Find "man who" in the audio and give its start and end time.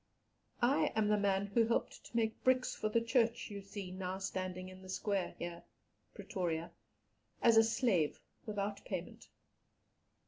1.19-1.63